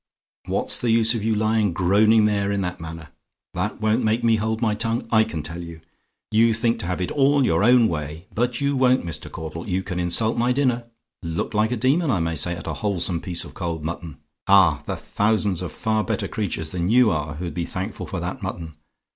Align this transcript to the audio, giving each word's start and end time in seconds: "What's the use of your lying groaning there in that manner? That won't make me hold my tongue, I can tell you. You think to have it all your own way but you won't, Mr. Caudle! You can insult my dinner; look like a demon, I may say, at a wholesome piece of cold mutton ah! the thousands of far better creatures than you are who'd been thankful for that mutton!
"What's 0.47 0.81
the 0.81 0.89
use 0.89 1.13
of 1.13 1.23
your 1.23 1.35
lying 1.35 1.73
groaning 1.73 2.25
there 2.25 2.51
in 2.51 2.61
that 2.61 2.81
manner? 2.81 3.09
That 3.53 3.79
won't 3.81 4.03
make 4.03 4.23
me 4.23 4.37
hold 4.37 4.59
my 4.59 4.73
tongue, 4.73 5.03
I 5.11 5.23
can 5.23 5.43
tell 5.43 5.61
you. 5.61 5.79
You 6.31 6.55
think 6.55 6.79
to 6.79 6.87
have 6.87 7.01
it 7.01 7.11
all 7.11 7.45
your 7.45 7.63
own 7.63 7.87
way 7.87 8.25
but 8.33 8.59
you 8.59 8.75
won't, 8.75 9.05
Mr. 9.05 9.31
Caudle! 9.31 9.69
You 9.69 9.83
can 9.83 9.99
insult 9.99 10.39
my 10.39 10.51
dinner; 10.53 10.85
look 11.21 11.53
like 11.53 11.69
a 11.71 11.77
demon, 11.77 12.09
I 12.09 12.19
may 12.19 12.35
say, 12.35 12.53
at 12.55 12.65
a 12.65 12.73
wholesome 12.81 13.21
piece 13.21 13.43
of 13.43 13.53
cold 13.53 13.83
mutton 13.83 14.17
ah! 14.47 14.81
the 14.87 14.95
thousands 14.95 15.61
of 15.61 15.71
far 15.71 16.03
better 16.03 16.27
creatures 16.27 16.71
than 16.71 16.89
you 16.89 17.11
are 17.11 17.35
who'd 17.35 17.53
been 17.53 17.67
thankful 17.67 18.07
for 18.07 18.19
that 18.19 18.41
mutton! 18.41 18.73